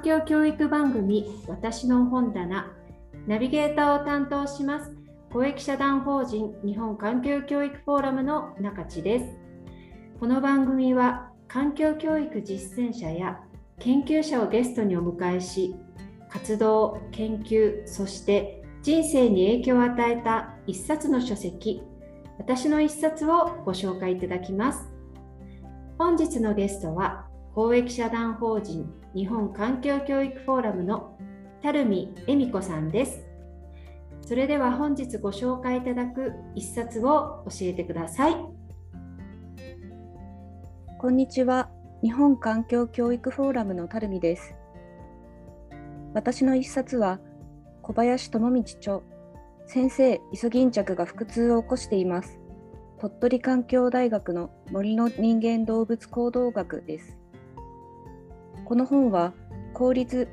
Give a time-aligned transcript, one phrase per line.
[0.00, 2.72] 環境教育番組私の本棚
[3.26, 4.96] ナビゲーターを担当します
[5.30, 9.26] 公益社団法人日本環境教育フォーラムの中地です。
[10.18, 13.40] この番組は環境教育実践者や
[13.78, 15.76] 研究者をゲストにお迎えし
[16.30, 21.82] 活動研究そして人生に影響を与えた一冊の書籍
[22.38, 24.88] 私の一冊をご紹介いただきます。
[25.98, 31.18] 本日のゲストは公益社団法人日本環境教育フォーラムの
[31.64, 33.26] 垂水恵美子さんです。
[34.20, 38.36] それでは本日ご紹介いただく一冊を教えてください。
[41.00, 41.70] こんにちは。
[42.02, 44.54] 日本環境教育フォーラムの垂水です。
[46.14, 47.18] 私の一冊は
[47.82, 49.00] 小林智道著
[49.66, 52.38] 先生イソギンチャクが腹痛を起こしています。
[53.00, 57.19] 鳥取環境大学の森の人間動物行動学です。
[58.70, 59.32] この本は
[59.74, 60.28] 公立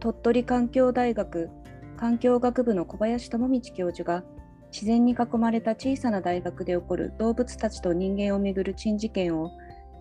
[0.00, 1.50] 鳥取環境大学
[1.98, 4.24] 環境学部の小林智道教授が
[4.72, 9.50] 自然に囲まれた小さな大学で起こる動物たちと人間をめぐる珍事件を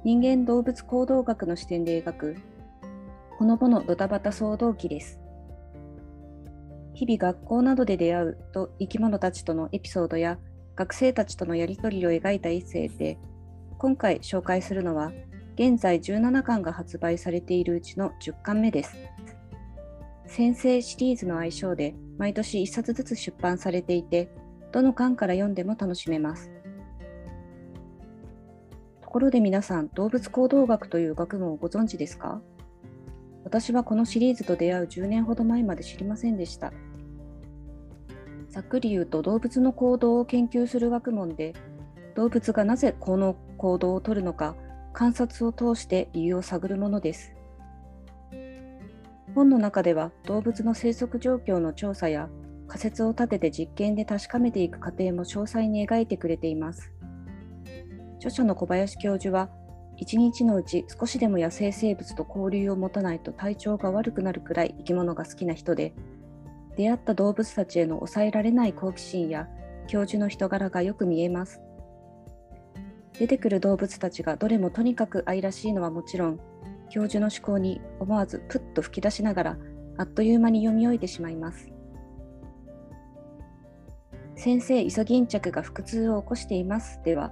[0.06, 2.38] 人間動物行動学の視点で描く
[3.38, 5.20] ほのぼのドタバタ騒動記です。
[6.94, 10.40] 日々学校などで出会うと生き物たちとのエピソードや
[10.78, 13.18] 学生たちとのやり取りを描いた一世で
[13.78, 15.12] 今回紹介するのは
[15.56, 18.96] 現在17巻が発売されているうちの10巻目です。
[20.28, 24.30] 先生シリーズの愛称で毎年1冊ずつ出版されていて、
[24.74, 26.52] どの巻から読んでも楽しめます。
[29.02, 32.42] ところで皆さん、動物行動学という学問をご存知ですか？
[33.46, 36.74] 私はこのシリーズと出会う10年ほど前まで知りませんでした。
[38.50, 41.54] ざっくり言うと動物の行動を研究する学問で、
[42.16, 44.58] 動物がなぜこの行動をとるのか
[44.96, 47.36] 観察を通して理由を探るものです。
[49.36, 52.30] 本の中では動物の生息状況の調査や
[52.68, 56.94] 仮説を立てて実験で確かめていく過程も詳細に描いてくれています。
[58.20, 59.50] 著者の小林教授は、
[59.98, 65.94] 一日のうち少しでも野生生物と交流を持たないと体調が悪くなるくらい生き物が好きな人で、
[66.78, 69.50] 出会った動物たちへの抑えられない好奇心や
[69.88, 71.60] 教授の人柄がよく見えます。
[73.20, 76.40] 出てくる動物たちがどれもとにかく愛らしいのはもちろん、
[76.90, 79.58] 教授の思考に思わずプッと吹き出しながら、
[79.98, 81.72] あっという間に読み終えてしまいます。
[84.36, 87.32] 先生、イソギンチャクが腹痛を起こしていますでは、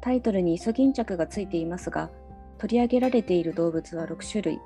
[0.00, 2.10] タイトルにイソギンチャクがついていますが、
[2.56, 4.58] 取り上げられている動物は6種類、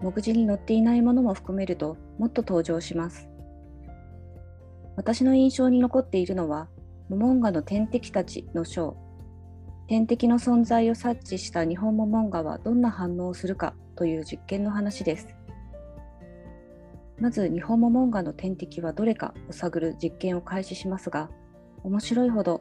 [0.00, 3.28] 目次に載っていないものも含めるともっと登場します。
[4.96, 6.68] 私の印象に残っているのは、
[7.08, 8.96] モモンガの天敵たちの章
[9.88, 15.34] 天敵の存在を察知した日本モモンガはどんな反応をするかという実験の話です。
[17.18, 21.30] まず日本モモンガの天敵はどれかを探る実験を開始しますが、
[21.84, 22.60] 面白いほど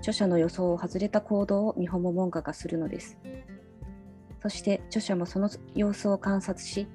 [0.00, 3.16] 著者の予想を外れた行動を日本モモンガがするのです。
[4.42, 6.86] そして著者もその様子を観察し、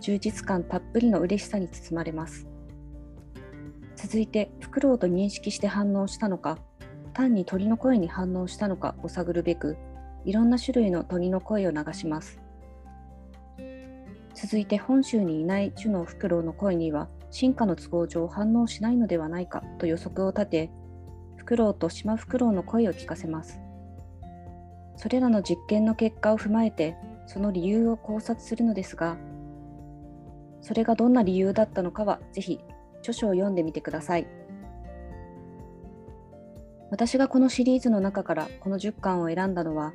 [0.00, 2.46] 充実感たっぷりの嬉しさに包まれます。
[3.96, 6.58] 続いて、フクロウと認識して反応したのか、
[7.18, 9.76] 単に鳥の声に反応したのかを探るべく、
[10.24, 12.40] いろんな種類の鳥の声を流します。
[14.34, 20.70] 続いて本州にいない種のフクロウの声には進化の都合上反応しないのではないかと予測を立て、
[21.34, 23.58] フクロウとシマフクロウの声を聞かせます。
[24.94, 26.94] それらの実験の結果を踏まえて、
[27.26, 29.16] その理由を考察するのですが、
[30.60, 32.60] それがどんな理由だったのかは、ぜひ
[33.00, 34.28] 著書を読んでみてください。
[36.90, 39.92] 私がこのシリーズの中からこの10巻を選んだのは、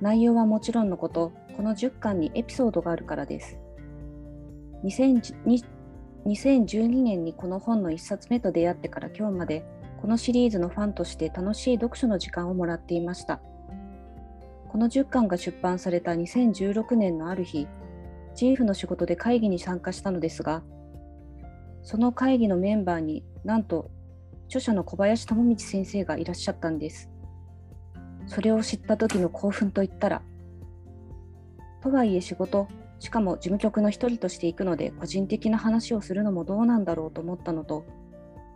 [0.00, 3.58] 内容はもちろんのこと、この10巻にエピソードがあるからです。
[4.82, 9.64] 2012年にこの本の1冊目と出会ってから今日まで、
[10.00, 13.40] このシリーズのファンとして楽しい読書の時間をもらっていました。
[14.68, 17.68] この10巻が出版された2016年のある日、
[18.34, 20.62] チーフの仕事で会議に参加したのですが、
[21.82, 23.90] その会議のメンバーになんと
[24.50, 27.08] 著者の小林智道先生がいらっしゃったんです。
[28.26, 30.22] それを知った時の興奮といったら、
[31.80, 32.66] とはいえ仕事、
[32.98, 37.84] しかも事務局の一人として行くので個人的な話をするのもどうなんだろうと思ったのと、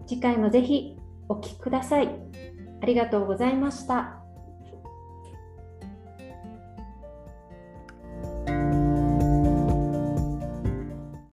[0.08, 0.98] 次回もぜひ
[1.30, 2.10] お聴きください。
[2.82, 4.23] ありがとうございました。